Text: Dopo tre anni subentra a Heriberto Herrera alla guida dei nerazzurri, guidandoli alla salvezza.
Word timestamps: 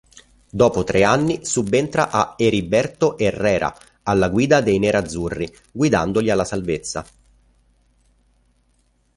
Dopo 0.49 0.83
tre 0.83 1.03
anni 1.03 1.45
subentra 1.45 2.09
a 2.09 2.33
Heriberto 2.35 3.19
Herrera 3.19 3.71
alla 4.01 4.29
guida 4.29 4.59
dei 4.59 4.79
nerazzurri, 4.79 5.47
guidandoli 5.71 6.31
alla 6.31 6.43
salvezza. 6.43 7.05